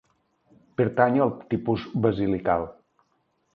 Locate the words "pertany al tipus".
0.81-1.85